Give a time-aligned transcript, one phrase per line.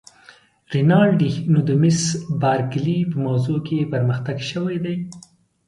[0.73, 1.99] رینالډي: نو د مس
[2.41, 4.95] بارکلي په موضوع کې پرمختګ شوی دی؟